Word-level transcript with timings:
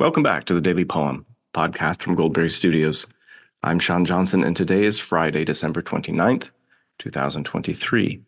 Welcome 0.00 0.22
back 0.22 0.46
to 0.46 0.54
the 0.54 0.62
Daily 0.62 0.86
Poem 0.86 1.26
podcast 1.52 2.00
from 2.00 2.14
Goldberry 2.14 2.48
Studios. 2.48 3.06
I'm 3.62 3.78
Sean 3.78 4.06
Johnson, 4.06 4.42
and 4.42 4.56
today 4.56 4.84
is 4.84 4.98
Friday, 4.98 5.44
December 5.44 5.82
29th, 5.82 6.48
2023. 7.00 8.22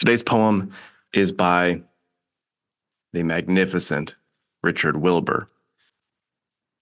Today's 0.00 0.24
poem 0.24 0.72
is 1.14 1.30
by 1.30 1.82
the 3.12 3.22
magnificent 3.22 4.16
Richard 4.60 4.96
Wilbur. 4.96 5.48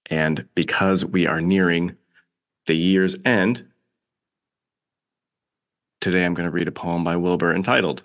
And 0.06 0.48
because 0.54 1.04
we 1.04 1.26
are 1.26 1.42
nearing 1.42 1.94
the 2.66 2.74
year's 2.74 3.18
end, 3.22 3.66
today 6.00 6.24
I'm 6.24 6.32
going 6.32 6.48
to 6.48 6.50
read 6.50 6.68
a 6.68 6.72
poem 6.72 7.04
by 7.04 7.16
Wilbur 7.16 7.52
entitled 7.52 8.02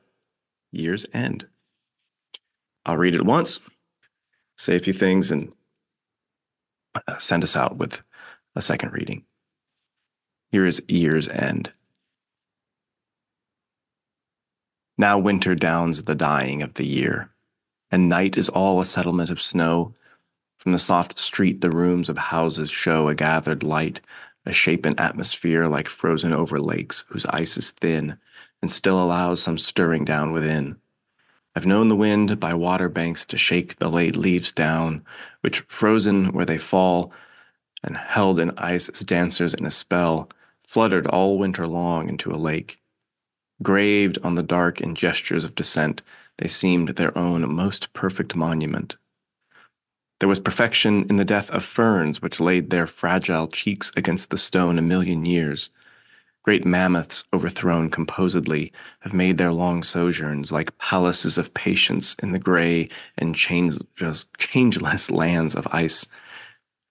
Year's 0.74 1.06
End. 1.14 1.48
I'll 2.86 2.98
read 2.98 3.16
it 3.16 3.24
once, 3.26 3.62
say 4.58 4.76
a 4.76 4.80
few 4.80 4.94
things, 4.94 5.32
and 5.32 5.52
uh, 6.96 7.18
send 7.20 7.44
us 7.44 7.56
out 7.56 7.78
with 7.78 8.02
a 8.56 8.62
second 8.62 8.94
reading. 8.94 9.24
Here 10.52 10.66
is 10.66 10.84
Year's 10.88 11.28
End. 11.28 11.72
Now 14.98 15.18
winter 15.18 15.56
downs 15.56 16.04
the 16.04 16.16
dying 16.16 16.62
of 16.62 16.76
the 16.76 16.86
year, 16.86 17.32
and 17.90 18.08
night 18.08 18.38
is 18.38 18.50
all 18.50 18.80
a 18.80 18.86
settlement 18.86 19.32
of 19.32 19.42
snow. 19.42 19.96
From 20.60 20.72
the 20.72 20.80
soft 20.80 21.18
street, 21.18 21.62
the 21.62 21.72
rooms 21.72 22.10
of 22.10 22.18
houses 22.18 22.70
show 22.70 23.08
a 23.08 23.16
gathered 23.16 23.64
light, 23.64 24.02
a 24.46 24.54
shapen 24.54 24.98
atmosphere 25.00 25.68
like 25.68 25.88
frozen 25.88 26.32
over 26.32 26.60
lakes 26.60 27.06
whose 27.10 27.26
ice 27.26 27.58
is 27.58 27.72
thin 27.72 28.18
and 28.62 28.72
still 28.72 29.04
allows 29.04 29.42
some 29.42 29.58
stirring 29.58 30.06
down 30.06 30.32
within. 30.32 30.78
I've 31.56 31.66
known 31.68 31.90
the 31.90 31.96
wind 31.96 32.40
by 32.40 32.54
water 32.54 32.90
banks 32.90 33.26
to 33.26 33.38
shake 33.38 33.78
the 33.78 33.90
late 33.90 34.16
leaves 34.16 34.52
down, 34.52 35.04
which 35.42 35.60
frozen 35.62 36.34
where 36.34 36.46
they 36.46 36.58
fall 36.58 37.12
and 37.84 37.96
held 37.96 38.40
in 38.40 38.58
ice 38.58 38.90
as 38.90 39.02
dancers 39.02 39.54
in 39.54 39.66
a 39.66 39.72
spell, 39.72 40.30
fluttered 40.66 41.06
all 41.06 41.38
winter 41.38 41.68
long 41.68 42.10
into 42.10 42.32
a 42.32 42.38
lake. 42.38 42.82
Graved 43.62 44.18
on 44.24 44.36
the 44.36 44.44
dark 44.44 44.82
in 44.82 44.96
gestures 44.96 45.44
of 45.44 45.54
descent, 45.54 46.02
they 46.38 46.48
seemed 46.48 46.90
their 46.90 47.16
own 47.16 47.54
most 47.54 47.94
perfect 47.94 48.36
monument. 48.36 48.96
There 50.20 50.30
was 50.30 50.40
perfection 50.40 51.06
in 51.10 51.18
the 51.18 51.26
death 51.26 51.52
of 51.52 51.64
ferns 51.64 52.22
which 52.22 52.40
laid 52.40 52.70
their 52.70 52.88
fragile 52.88 53.48
cheeks 53.48 53.92
against 53.96 54.30
the 54.30 54.38
stone 54.38 54.80
a 54.80 54.82
million 54.82 55.26
years. 55.26 55.70
Great 56.44 56.66
mammoths, 56.66 57.24
overthrown 57.34 57.90
composedly, 57.90 58.74
have 59.00 59.14
made 59.14 59.38
their 59.38 59.54
long 59.54 59.82
sojourns 59.82 60.52
like 60.52 60.78
palaces 60.78 61.38
of 61.38 61.54
patience 61.54 62.16
in 62.22 62.34
the 62.34 62.40
gray 62.40 62.90
and 63.18 63.34
changeless, 63.34 65.10
lands 65.10 65.56
of 65.56 65.66
ice. 65.72 66.06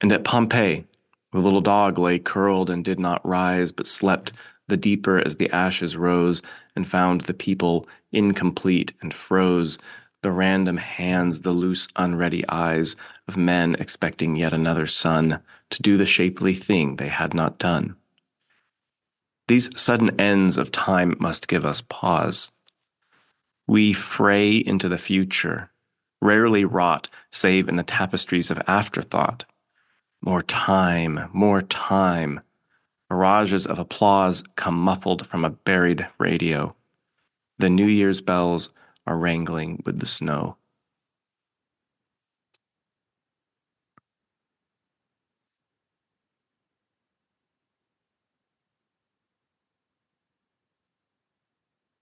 And 0.00 0.10
at 0.10 0.24
Pompeii, 0.24 0.86
the 1.32 1.38
little 1.38 1.60
dog 1.60 1.98
lay 1.98 2.18
curled 2.18 2.70
and 2.70 2.82
did 2.82 2.98
not 2.98 3.26
rise, 3.26 3.72
but 3.72 3.86
slept 3.86 4.32
the 4.68 4.76
deeper 4.78 5.18
as 5.18 5.36
the 5.36 5.50
ashes 5.50 5.98
rose, 5.98 6.40
and 6.74 6.88
found 6.88 7.22
the 7.22 7.34
people 7.34 7.86
incomplete 8.10 8.94
and 9.02 9.12
froze, 9.12 9.78
the 10.22 10.30
random 10.30 10.78
hands, 10.78 11.42
the 11.42 11.50
loose, 11.50 11.88
unready 11.96 12.42
eyes 12.48 12.96
of 13.28 13.36
men 13.36 13.76
expecting 13.78 14.34
yet 14.34 14.54
another 14.54 14.86
sun 14.86 15.40
to 15.68 15.82
do 15.82 15.98
the 15.98 16.06
shapely 16.06 16.54
thing 16.54 16.96
they 16.96 17.08
had 17.08 17.34
not 17.34 17.58
done. 17.58 17.96
These 19.48 19.78
sudden 19.80 20.18
ends 20.20 20.56
of 20.56 20.70
time 20.70 21.16
must 21.18 21.48
give 21.48 21.64
us 21.64 21.82
pause. 21.88 22.50
We 23.66 23.92
fray 23.92 24.56
into 24.56 24.88
the 24.88 24.98
future, 24.98 25.70
rarely 26.20 26.64
wrought 26.64 27.08
save 27.30 27.68
in 27.68 27.76
the 27.76 27.82
tapestries 27.82 28.50
of 28.50 28.62
afterthought. 28.66 29.44
More 30.20 30.42
time, 30.42 31.28
more 31.32 31.62
time. 31.62 32.40
Mirages 33.10 33.66
of 33.66 33.78
applause 33.78 34.44
come 34.56 34.76
muffled 34.76 35.26
from 35.26 35.44
a 35.44 35.50
buried 35.50 36.06
radio. 36.18 36.74
The 37.58 37.68
New 37.68 37.86
Year's 37.86 38.20
bells 38.20 38.70
are 39.06 39.18
wrangling 39.18 39.82
with 39.84 40.00
the 40.00 40.06
snow. 40.06 40.56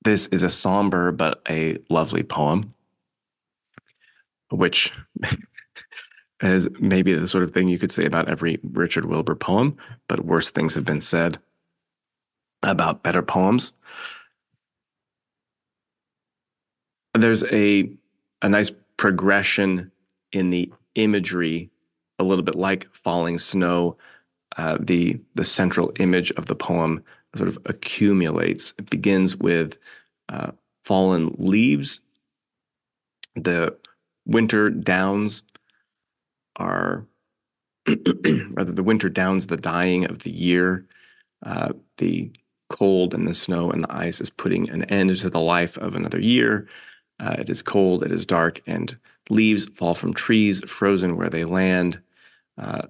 This 0.02 0.26
is 0.28 0.42
a 0.42 0.50
somber 0.50 1.12
but 1.12 1.42
a 1.48 1.78
lovely 1.90 2.22
poem, 2.22 2.74
which 4.50 4.92
is 6.40 6.68
maybe 6.80 7.14
the 7.14 7.28
sort 7.28 7.44
of 7.44 7.52
thing 7.52 7.68
you 7.68 7.78
could 7.78 7.92
say 7.92 8.06
about 8.06 8.28
every 8.28 8.58
Richard 8.62 9.04
Wilbur 9.04 9.34
poem, 9.34 9.76
but 10.08 10.24
worse 10.24 10.50
things 10.50 10.74
have 10.74 10.84
been 10.84 11.00
said 11.00 11.38
about 12.62 13.02
better 13.02 13.22
poems. 13.22 13.72
There's 17.14 17.42
a 17.44 17.90
a 18.42 18.48
nice 18.48 18.70
progression 18.96 19.90
in 20.32 20.50
the 20.50 20.72
imagery, 20.94 21.70
a 22.18 22.24
little 22.24 22.44
bit 22.44 22.54
like 22.54 22.88
falling 22.94 23.38
snow. 23.38 23.96
Uh, 24.56 24.78
the 24.80 25.20
the 25.34 25.44
central 25.44 25.92
image 25.98 26.30
of 26.32 26.46
the 26.46 26.54
poem 26.54 27.04
sort 27.36 27.48
of 27.48 27.58
accumulates. 27.66 28.74
It 28.78 28.90
begins 28.90 29.36
with 29.36 29.78
uh, 30.28 30.52
fallen 30.84 31.34
leaves. 31.38 32.00
The 33.36 33.76
winter 34.26 34.70
downs 34.70 35.42
are, 36.56 37.06
rather, 37.86 38.72
the 38.72 38.82
winter 38.82 39.08
downs, 39.08 39.46
the 39.46 39.56
dying 39.56 40.04
of 40.04 40.20
the 40.20 40.32
year. 40.32 40.86
Uh, 41.44 41.72
the 41.98 42.30
cold 42.68 43.14
and 43.14 43.26
the 43.26 43.34
snow 43.34 43.70
and 43.70 43.84
the 43.84 43.92
ice 43.92 44.20
is 44.20 44.30
putting 44.30 44.68
an 44.70 44.84
end 44.84 45.14
to 45.16 45.30
the 45.30 45.40
life 45.40 45.76
of 45.78 45.94
another 45.94 46.20
year. 46.20 46.68
Uh, 47.18 47.36
it 47.38 47.50
is 47.50 47.62
cold, 47.62 48.02
it 48.02 48.12
is 48.12 48.24
dark, 48.24 48.62
and 48.66 48.96
leaves 49.28 49.66
fall 49.74 49.94
from 49.94 50.14
trees, 50.14 50.62
frozen 50.66 51.16
where 51.16 51.28
they 51.28 51.44
land. 51.44 52.00
Uh, 52.56 52.82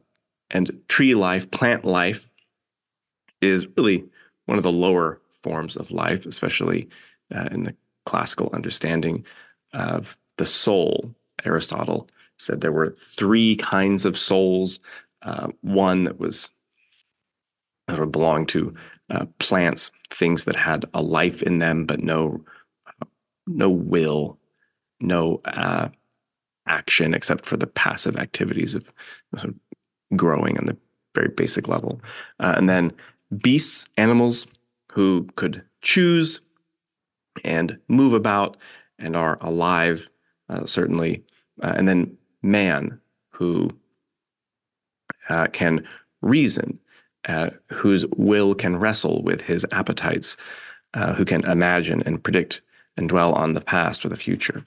and 0.50 0.80
tree 0.88 1.14
life, 1.14 1.50
plant 1.50 1.84
life, 1.84 2.28
is 3.40 3.66
really 3.76 4.04
one 4.50 4.58
of 4.58 4.64
the 4.64 4.72
lower 4.72 5.20
forms 5.44 5.76
of 5.76 5.92
life, 5.92 6.26
especially 6.26 6.88
uh, 7.32 7.48
in 7.52 7.62
the 7.62 7.74
classical 8.04 8.50
understanding 8.52 9.24
of 9.72 10.18
the 10.38 10.44
soul. 10.44 11.14
Aristotle 11.44 12.08
said 12.36 12.60
there 12.60 12.72
were 12.72 12.96
three 13.16 13.54
kinds 13.54 14.04
of 14.04 14.18
souls. 14.18 14.80
Uh, 15.22 15.50
one 15.60 16.02
that 16.02 16.18
was 16.18 16.50
that 17.86 18.00
would 18.00 18.10
belong 18.10 18.44
to 18.46 18.74
uh, 19.08 19.26
plants, 19.38 19.92
things 20.10 20.46
that 20.46 20.56
had 20.56 20.84
a 20.94 21.00
life 21.00 21.44
in 21.44 21.60
them, 21.60 21.86
but 21.86 22.02
no 22.02 22.44
uh, 22.88 23.06
no 23.46 23.70
will, 23.70 24.36
no 25.00 25.40
uh, 25.44 25.90
action 26.66 27.14
except 27.14 27.46
for 27.46 27.56
the 27.56 27.68
passive 27.68 28.16
activities 28.16 28.74
of, 28.74 28.90
sort 29.36 29.54
of 29.54 30.16
growing 30.16 30.58
on 30.58 30.66
the 30.66 30.76
very 31.14 31.28
basic 31.28 31.68
level. 31.68 32.00
Uh, 32.40 32.54
and 32.56 32.68
then 32.68 32.92
beasts, 33.36 33.86
animals 33.96 34.46
who 34.92 35.28
could 35.36 35.62
choose 35.82 36.40
and 37.44 37.78
move 37.88 38.12
about 38.12 38.56
and 38.98 39.16
are 39.16 39.38
alive, 39.40 40.10
uh, 40.48 40.66
certainly. 40.66 41.24
Uh, 41.62 41.74
and 41.76 41.88
then 41.88 42.16
man, 42.42 43.00
who 43.30 43.70
uh, 45.28 45.46
can 45.52 45.86
reason, 46.20 46.78
uh, 47.28 47.50
whose 47.72 48.04
will 48.16 48.54
can 48.54 48.76
wrestle 48.76 49.22
with 49.22 49.42
his 49.42 49.64
appetites, 49.72 50.36
uh, 50.94 51.14
who 51.14 51.24
can 51.24 51.44
imagine 51.44 52.02
and 52.04 52.22
predict 52.22 52.60
and 52.96 53.08
dwell 53.08 53.32
on 53.32 53.54
the 53.54 53.60
past 53.60 54.04
or 54.04 54.08
the 54.08 54.16
future, 54.16 54.66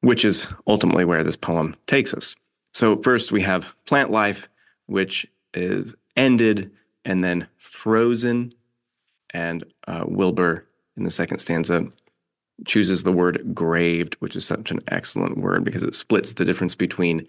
which 0.00 0.24
is 0.24 0.46
ultimately 0.66 1.04
where 1.04 1.24
this 1.24 1.36
poem 1.36 1.74
takes 1.86 2.12
us. 2.12 2.36
So, 2.72 3.00
first 3.02 3.32
we 3.32 3.42
have 3.42 3.74
plant 3.86 4.10
life, 4.10 4.48
which 4.86 5.26
is 5.54 5.94
ended 6.16 6.70
and 7.08 7.24
then 7.24 7.48
frozen. 7.56 8.52
And 9.30 9.64
uh, 9.88 10.04
Wilbur, 10.06 10.66
in 10.96 11.04
the 11.04 11.10
second 11.10 11.38
stanza, 11.38 11.86
chooses 12.66 13.02
the 13.02 13.12
word 13.12 13.54
graved, 13.54 14.14
which 14.16 14.36
is 14.36 14.44
such 14.44 14.70
an 14.70 14.80
excellent 14.88 15.38
word 15.38 15.64
because 15.64 15.82
it 15.82 15.94
splits 15.94 16.34
the 16.34 16.44
difference 16.44 16.74
between 16.74 17.26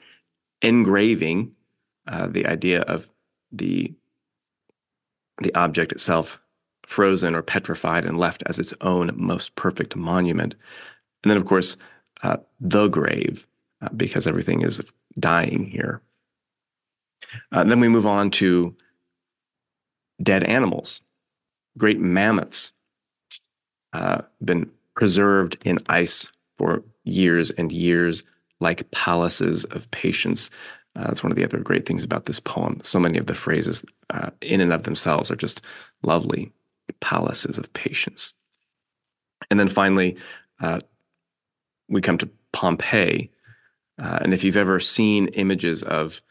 engraving, 0.62 1.54
uh, 2.08 2.28
the 2.28 2.46
idea 2.46 2.82
of 2.82 3.10
the 3.52 3.94
the 5.42 5.56
object 5.56 5.94
itself 5.94 6.40
frozen 6.86 7.34
or 7.34 7.42
petrified 7.42 8.04
and 8.04 8.18
left 8.18 8.44
as 8.46 8.60
its 8.60 8.74
own 8.82 9.12
most 9.16 9.56
perfect 9.56 9.96
monument, 9.96 10.56
and 11.24 11.32
then 11.32 11.38
of 11.38 11.46
course 11.46 11.78
uh, 12.24 12.38
the 12.60 12.88
grave, 12.88 13.48
uh, 13.82 13.88
because 13.96 14.28
everything 14.28 14.62
is 14.62 14.82
dying 15.18 15.66
here. 15.68 16.02
Uh, 17.52 17.64
then 17.64 17.80
we 17.80 17.88
move 17.88 18.08
on 18.08 18.30
to 18.32 18.76
dead 20.22 20.44
animals, 20.44 21.02
great 21.78 22.00
mammoths, 22.00 22.72
uh, 23.94 24.22
been 24.44 24.70
preserved 24.96 25.58
in 25.64 25.80
ice 25.88 26.28
for 26.58 26.84
years 27.04 27.52
and 27.52 27.72
years, 27.72 28.24
like 28.60 28.92
palaces 28.92 29.64
of 29.66 29.90
patience. 29.92 30.50
Uh, 30.96 31.04
that's 31.04 31.24
one 31.24 31.32
of 31.32 31.38
the 31.38 31.44
other 31.44 31.60
great 31.60 31.86
things 31.86 32.04
about 32.04 32.26
this 32.26 32.40
poem. 32.40 32.82
So 32.84 33.00
many 33.00 33.18
of 33.18 33.28
the 33.28 33.36
phrases, 33.36 33.84
uh, 34.10 34.32
in 34.42 34.60
and 34.62 34.74
of 34.74 34.84
themselves, 34.84 35.32
are 35.32 35.36
just 35.36 35.62
lovely 36.04 36.52
palaces 37.00 37.58
of 37.58 37.72
patience. 37.74 38.34
And 39.50 39.60
then 39.60 39.70
finally, 39.70 40.18
uh, 40.62 40.82
we 41.88 42.02
come 42.02 42.18
to 42.18 42.30
Pompeii. 42.52 43.32
Uh, 44.02 44.20
and 44.22 44.34
if 44.34 44.44
you've 44.44 44.58
ever 44.58 44.80
seen 44.80 45.28
images 45.30 45.84
of 45.84 46.22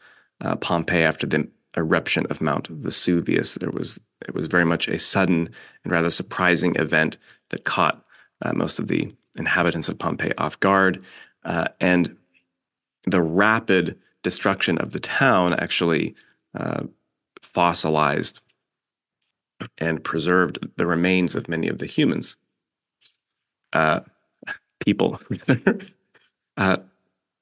uh, 0.41 0.55
Pompeii 0.55 1.03
after 1.03 1.27
the 1.27 1.47
eruption 1.77 2.25
of 2.29 2.41
Mount 2.41 2.67
Vesuvius, 2.67 3.55
there 3.55 3.71
was 3.71 3.99
it 4.27 4.33
was 4.33 4.47
very 4.47 4.65
much 4.65 4.87
a 4.87 4.99
sudden 4.99 5.49
and 5.83 5.93
rather 5.93 6.09
surprising 6.09 6.75
event 6.75 7.17
that 7.49 7.63
caught 7.63 8.03
uh, 8.41 8.53
most 8.53 8.79
of 8.79 8.87
the 8.87 9.13
inhabitants 9.35 9.87
of 9.87 9.97
Pompeii 9.97 10.33
off 10.37 10.59
guard, 10.59 11.03
uh, 11.45 11.67
and 11.79 12.17
the 13.05 13.21
rapid 13.21 13.97
destruction 14.23 14.77
of 14.77 14.91
the 14.91 14.99
town 14.99 15.53
actually 15.53 16.15
uh, 16.57 16.83
fossilized 17.41 18.41
and 19.77 20.03
preserved 20.03 20.59
the 20.77 20.85
remains 20.85 21.35
of 21.35 21.47
many 21.47 21.67
of 21.67 21.79
the 21.79 21.85
humans, 21.85 22.35
uh, 23.73 24.01
people. 24.83 25.19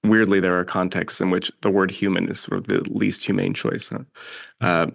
weirdly, 0.09 0.39
there 0.39 0.57
are 0.59 0.65
contexts 0.65 1.21
in 1.21 1.30
which 1.30 1.51
the 1.62 1.69
word 1.69 1.92
human 1.92 2.30
is 2.30 2.39
sort 2.39 2.59
of 2.59 2.68
the 2.68 2.83
least 2.89 3.25
humane 3.25 3.54
choice. 3.54 3.89
Huh? 3.89 4.04
Uh, 4.62 4.88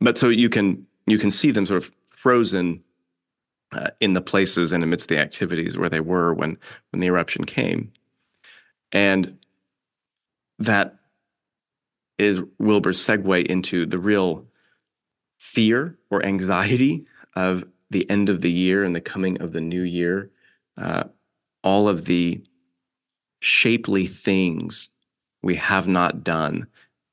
but 0.00 0.18
so 0.18 0.28
you 0.28 0.48
can 0.48 0.86
you 1.06 1.18
can 1.18 1.30
see 1.30 1.50
them 1.50 1.66
sort 1.66 1.82
of 1.82 1.90
frozen 2.16 2.82
uh, 3.72 3.88
in 4.00 4.12
the 4.12 4.20
places 4.20 4.72
and 4.72 4.82
amidst 4.82 5.08
the 5.08 5.18
activities 5.18 5.76
where 5.76 5.88
they 5.88 6.00
were 6.00 6.32
when 6.32 6.58
when 6.90 7.00
the 7.00 7.06
eruption 7.06 7.44
came, 7.44 7.92
and 8.92 9.38
that 10.58 10.96
is 12.18 12.40
Wilbur's 12.58 13.04
segue 13.04 13.46
into 13.46 13.86
the 13.86 13.98
real 13.98 14.46
fear 15.38 15.98
or 16.10 16.24
anxiety 16.24 17.06
of 17.34 17.64
the 17.90 18.08
end 18.08 18.28
of 18.28 18.40
the 18.40 18.50
year 18.50 18.84
and 18.84 18.94
the 18.94 19.00
coming 19.00 19.40
of 19.40 19.52
the 19.52 19.60
new 19.60 19.82
year, 19.82 20.30
uh, 20.80 21.04
all 21.62 21.88
of 21.88 22.04
the 22.04 22.40
shapely 23.44 24.06
things 24.06 24.88
we 25.42 25.54
have 25.56 25.86
not 25.86 26.24
done 26.24 26.66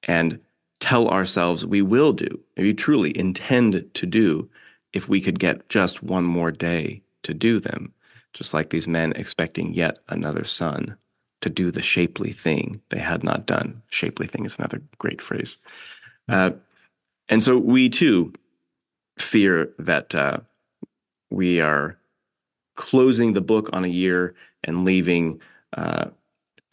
and 0.03 0.39
tell 0.79 1.09
ourselves 1.09 1.65
we 1.65 1.81
will 1.81 2.13
do, 2.13 2.39
maybe 2.55 2.73
truly 2.73 3.15
intend 3.17 3.85
to 3.93 4.05
do, 4.05 4.49
if 4.93 5.09
we 5.09 5.19
could 5.19 5.39
get 5.39 5.67
just 5.67 6.01
one 6.01 6.23
more 6.23 6.49
day 6.49 7.01
to 7.23 7.33
do 7.33 7.59
them, 7.59 7.93
just 8.33 8.53
like 8.53 8.69
these 8.69 8.87
men 8.87 9.11
expecting 9.17 9.73
yet 9.73 9.97
another 10.07 10.45
sun 10.45 10.95
to 11.41 11.49
do 11.49 11.69
the 11.69 11.81
shapely 11.81 12.31
thing 12.31 12.81
they 12.91 12.99
had 12.99 13.25
not 13.25 13.45
done. 13.45 13.81
Shapely 13.89 14.25
thing 14.25 14.45
is 14.45 14.57
another 14.57 14.81
great 14.99 15.21
phrase. 15.21 15.57
Uh, 16.29 16.51
and 17.27 17.43
so 17.43 17.57
we 17.57 17.89
too 17.89 18.31
fear 19.19 19.69
that 19.77 20.15
uh, 20.15 20.37
we 21.29 21.59
are 21.59 21.97
closing 22.75 23.33
the 23.33 23.41
book 23.41 23.69
on 23.73 23.83
a 23.83 23.89
year 23.89 24.33
and 24.63 24.85
leaving 24.85 25.41
uh, 25.75 26.05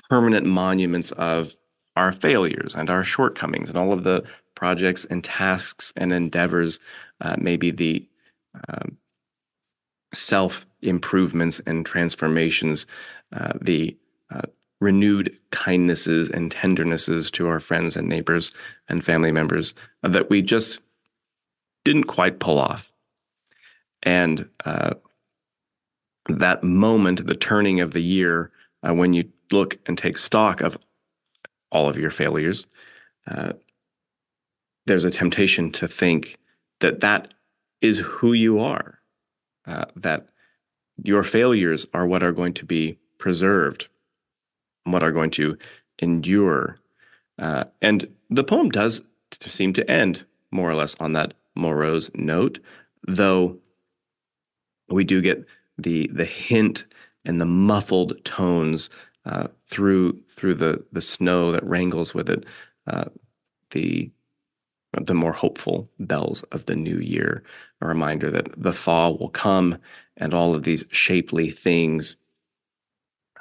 permanent 0.09 0.47
monuments 0.47 1.13
of 1.13 1.57
our 1.97 2.13
failures 2.13 2.75
and 2.75 2.89
our 2.89 3.05
shortcomings 3.05 3.69
and 3.69 3.79
all 3.79 3.93
of 3.93 4.05
the 4.05 4.23
projects 4.55 5.05
and 5.05 5.23
tasks 5.23 5.93
and 5.97 6.13
endeavors, 6.13 6.79
uh, 7.21 7.37
maybe 7.39 7.71
the 7.71 8.09
um, 8.69 8.97
self 10.15 10.67
improvements 10.83 11.61
and 11.67 11.85
transformations, 11.85 12.87
uh, 13.33 13.53
the 13.61 13.97
uh, 14.33 14.43
renewed 14.81 15.37
kindnesses 15.51 16.31
and 16.31 16.51
tendernesses 16.51 17.31
to 17.33 17.49
our 17.49 17.61
friends 17.61 17.97
and 17.97 18.09
neighbors 18.09 18.53
and 18.89 19.05
family 19.05 19.33
members 19.33 19.75
that 20.03 20.31
we 20.31 20.41
just 20.41 20.81
didn't 21.85 22.05
quite 22.05 22.39
pull 22.39 22.59
off. 22.59 22.93
And 24.03 24.49
uh, 24.65 24.95
that 26.29 26.63
moment, 26.63 27.27
the 27.27 27.35
turning 27.35 27.81
of 27.81 27.93
the 27.93 28.03
year, 28.03 28.51
uh, 28.87 28.95
when 28.95 29.13
you 29.13 29.31
look 29.51 29.79
and 29.87 29.97
take 29.97 30.19
stock 30.19 30.61
of 30.61 30.79
all 31.71 31.89
of 31.89 31.99
your 31.99 32.11
failures, 32.11 32.67
uh, 33.27 33.53
there's 34.87 35.05
a 35.05 35.11
temptation 35.11 35.71
to 35.73 35.87
think 35.87 36.39
that 36.81 37.01
that 37.01 37.35
is 37.81 37.99
who 37.99 38.33
you 38.33 38.59
are, 38.59 39.01
uh, 39.67 39.85
that 39.95 40.29
your 41.03 41.23
failures 41.23 41.87
are 41.93 42.07
what 42.07 42.23
are 42.23 42.33
going 42.33 42.55
to 42.55 42.65
be 42.65 42.99
preserved 43.19 43.89
what 44.93 45.03
are 45.03 45.13
going 45.13 45.31
to 45.31 45.57
endure. 45.99 46.79
Uh, 47.39 47.65
and 47.81 48.09
the 48.31 48.45
poem 48.45 48.69
does 48.71 49.03
seem 49.47 49.73
to 49.75 49.91
end 49.91 50.25
more 50.51 50.71
or 50.71 50.75
less 50.75 50.95
on 50.99 51.13
that 51.13 51.35
morose 51.55 52.11
note, 52.15 52.59
though 53.07 53.59
we 54.89 55.05
do 55.05 55.21
get 55.21 55.45
the 55.77 56.09
the 56.13 56.25
hint 56.25 56.85
and 57.25 57.41
the 57.41 57.47
muffled 57.47 58.25
tones 58.25 58.91
uh, 59.29 59.49
through 59.71 60.19
through 60.37 60.55
the 60.55 60.83
the 60.91 61.03
snow 61.03 61.53
that 61.53 61.65
wrangles 61.65 62.15
with 62.15 62.31
it, 62.31 62.45
uh, 62.87 63.05
the 63.73 64.11
the 64.99 65.15
more 65.15 65.33
hopeful 65.33 65.91
bells 65.99 66.43
of 66.45 66.65
the 66.65 66.75
new 66.75 66.99
year, 66.99 67.43
a 67.83 67.87
reminder 67.87 68.31
that 68.31 68.47
the 68.57 68.73
thaw 68.73 69.11
will 69.11 69.29
come 69.29 69.77
and 70.17 70.33
all 70.33 70.55
of 70.55 70.63
these 70.63 70.85
shapely 70.91 71.51
things 71.51 72.17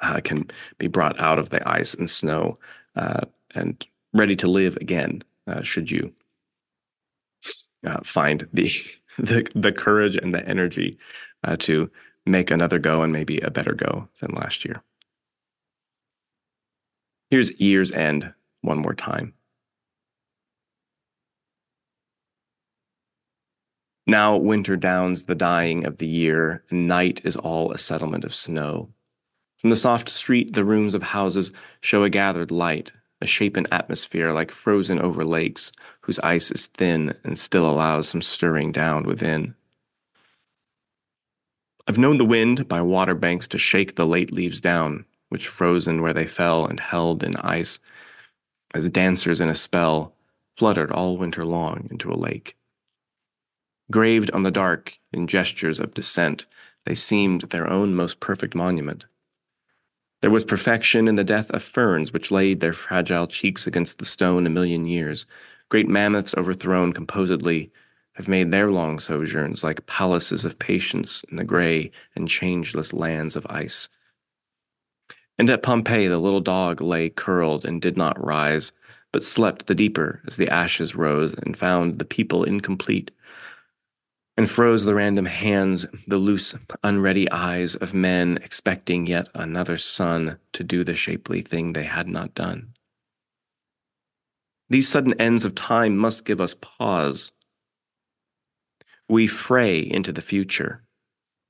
uh, 0.02 0.20
can 0.22 0.46
be 0.76 0.86
brought 0.86 1.18
out 1.18 1.38
of 1.38 1.48
the 1.48 1.66
ice 1.66 1.94
and 1.94 2.10
snow 2.10 2.58
uh, 2.94 3.22
and 3.54 3.86
ready 4.12 4.36
to 4.36 4.46
live 4.46 4.76
again 4.76 5.22
uh, 5.46 5.62
should 5.62 5.90
you 5.90 6.12
find 8.04 8.46
the, 8.52 8.70
the 9.18 9.50
the 9.54 9.72
courage 9.72 10.16
and 10.16 10.34
the 10.34 10.46
energy 10.46 10.98
to 11.58 11.90
make 12.26 12.50
another 12.50 12.78
go 12.78 13.02
and 13.02 13.12
maybe 13.12 13.38
a 13.40 13.50
better 13.50 13.72
go 13.72 14.08
than 14.20 14.34
last 14.34 14.64
year. 14.64 14.82
Here's 17.30 17.60
year's 17.60 17.92
end 17.92 18.32
one 18.62 18.78
more 18.78 18.94
time. 18.94 19.34
Now 24.06 24.38
winter 24.38 24.76
downs 24.76 25.24
the 25.24 25.34
dying 25.34 25.84
of 25.84 25.98
the 25.98 26.06
year, 26.06 26.64
and 26.70 26.88
night 26.88 27.20
is 27.24 27.36
all 27.36 27.72
a 27.72 27.78
settlement 27.78 28.24
of 28.24 28.34
snow. 28.34 28.88
From 29.58 29.68
the 29.68 29.76
soft 29.76 30.08
street, 30.08 30.54
the 30.54 30.64
rooms 30.64 30.94
of 30.94 31.02
houses 31.02 31.52
show 31.82 32.04
a 32.04 32.08
gathered 32.08 32.50
light, 32.50 32.92
a 33.20 33.26
shapen 33.26 33.66
atmosphere 33.70 34.32
like 34.32 34.50
frozen 34.50 34.98
over 34.98 35.26
lakes, 35.26 35.72
whose 36.02 36.18
ice 36.20 36.50
is 36.50 36.68
thin 36.68 37.14
and 37.22 37.38
still 37.38 37.68
allows 37.68 38.08
some 38.08 38.22
stirring 38.22 38.72
down 38.72 39.02
within. 39.02 39.54
I've 41.86 41.98
known 41.98 42.16
the 42.16 42.24
wind 42.24 42.66
by 42.68 42.80
water 42.80 43.14
banks 43.14 43.46
to 43.48 43.58
shake 43.58 43.96
the 43.96 44.06
late 44.06 44.32
leaves 44.32 44.62
down, 44.62 45.04
which 45.28 45.48
frozen 45.48 46.02
where 46.02 46.14
they 46.14 46.26
fell 46.26 46.66
and 46.66 46.80
held 46.80 47.22
in 47.22 47.36
ice, 47.36 47.78
as 48.74 48.88
dancers 48.90 49.40
in 49.40 49.48
a 49.48 49.54
spell, 49.54 50.14
fluttered 50.56 50.90
all 50.90 51.16
winter 51.16 51.44
long 51.44 51.88
into 51.90 52.12
a 52.12 52.16
lake. 52.16 52.56
Graved 53.90 54.30
on 54.32 54.42
the 54.42 54.50
dark 54.50 54.98
in 55.12 55.26
gestures 55.26 55.80
of 55.80 55.94
descent, 55.94 56.46
they 56.84 56.94
seemed 56.94 57.42
their 57.42 57.70
own 57.70 57.94
most 57.94 58.20
perfect 58.20 58.54
monument. 58.54 59.06
There 60.20 60.30
was 60.30 60.44
perfection 60.44 61.06
in 61.06 61.14
the 61.14 61.24
death 61.24 61.50
of 61.50 61.62
ferns 61.62 62.12
which 62.12 62.30
laid 62.30 62.60
their 62.60 62.72
fragile 62.72 63.28
cheeks 63.28 63.66
against 63.66 63.98
the 63.98 64.04
stone 64.04 64.46
a 64.46 64.50
million 64.50 64.84
years. 64.84 65.26
Great 65.68 65.88
mammoths 65.88 66.34
overthrown 66.36 66.92
composedly 66.92 67.70
have 68.14 68.26
made 68.26 68.50
their 68.50 68.70
long 68.70 68.98
sojourns 68.98 69.62
like 69.62 69.86
palaces 69.86 70.44
of 70.44 70.58
patience 70.58 71.24
in 71.30 71.36
the 71.36 71.44
gray 71.44 71.92
and 72.16 72.28
changeless 72.28 72.92
lands 72.92 73.36
of 73.36 73.46
ice. 73.48 73.88
And 75.38 75.48
at 75.50 75.62
Pompeii 75.62 76.08
the 76.08 76.18
little 76.18 76.40
dog 76.40 76.80
lay 76.80 77.10
curled 77.10 77.64
and 77.64 77.80
did 77.80 77.96
not 77.96 78.22
rise, 78.22 78.72
but 79.12 79.22
slept 79.22 79.66
the 79.66 79.74
deeper 79.74 80.20
as 80.26 80.36
the 80.36 80.48
ashes 80.48 80.94
rose 80.94 81.34
and 81.34 81.56
found 81.56 81.98
the 81.98 82.04
people 82.04 82.44
incomplete 82.44 83.10
and 84.38 84.48
froze 84.48 84.84
the 84.84 84.94
random 84.94 85.26
hands, 85.26 85.84
the 86.06 86.16
loose, 86.16 86.54
unready 86.84 87.28
eyes 87.28 87.74
of 87.74 87.92
men 87.92 88.38
expecting 88.44 89.04
yet 89.04 89.26
another 89.34 89.76
sun 89.76 90.38
to 90.52 90.62
do 90.62 90.84
the 90.84 90.94
shapely 90.94 91.42
thing 91.42 91.72
they 91.72 91.82
had 91.82 92.06
not 92.06 92.34
done. 92.36 92.72
These 94.70 94.88
sudden 94.88 95.20
ends 95.20 95.44
of 95.44 95.56
time 95.56 95.96
must 95.96 96.24
give 96.24 96.40
us 96.40 96.54
pause. 96.54 97.32
We 99.08 99.26
fray 99.26 99.80
into 99.80 100.12
the 100.12 100.22
future, 100.22 100.84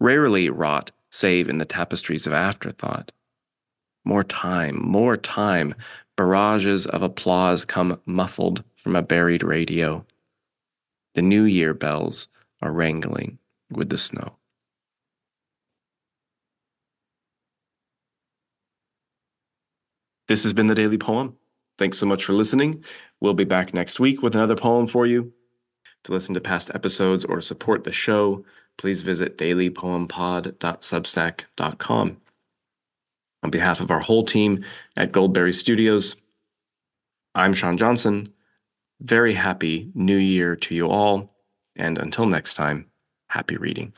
rarely 0.00 0.49
wrought 0.49 0.90
save 1.11 1.50
in 1.50 1.59
the 1.59 1.66
tapestries 1.66 2.26
of 2.26 2.33
afterthought. 2.33 3.12
More 4.09 4.25
time, 4.25 4.83
more 4.83 5.17
time, 5.19 5.75
barrages 6.17 6.87
of 6.87 7.03
applause 7.03 7.67
come 7.67 8.00
muffled 8.07 8.65
from 8.75 8.97
a 8.97 9.03
buried 9.03 9.43
radio. 9.43 10.07
The 11.15 11.21
New 11.21 11.43
Year 11.43 11.75
bells 11.75 12.29
are 12.62 12.73
wrangling 12.73 13.38
with 13.71 13.91
the 13.91 13.99
snow. 13.99 14.37
This 20.27 20.43
has 20.43 20.55
been 20.55 20.69
the 20.69 20.75
Daily 20.75 20.97
Poem. 20.97 21.37
Thanks 21.77 21.99
so 21.99 22.07
much 22.07 22.25
for 22.25 22.33
listening. 22.33 22.83
We'll 23.21 23.35
be 23.35 23.45
back 23.45 23.75
next 23.75 24.00
week 24.00 24.23
with 24.23 24.35
another 24.35 24.57
poem 24.57 24.87
for 24.87 25.07
you. 25.07 25.35
To 26.05 26.12
listen 26.12 26.33
to 26.33 26.41
past 26.41 26.71
episodes 26.75 27.27
or 27.27 27.43
support 27.43 27.85
the 27.85 27.93
show, 27.93 28.43
please 28.79 29.03
visit 29.03 29.37
dailypoempod.substack.com. 29.37 32.17
On 33.49 33.50
behalf 33.50 33.81
of 33.81 33.90
our 33.90 34.00
whole 34.00 34.26
team 34.26 34.62
at 34.95 35.11
Goldberry 35.11 35.55
Studios, 35.55 36.17
I'm 37.35 37.55
Sean 37.55 37.78
Johnson. 37.78 38.35
Very 39.00 39.33
happy 39.33 39.90
New 39.95 40.19
Year 40.19 40.55
to 40.55 40.75
you 40.75 40.87
all. 40.87 41.35
And 41.75 41.97
until 41.97 42.26
next 42.26 42.57
time, 42.57 42.90
happy 43.31 43.57
reading. 43.57 43.95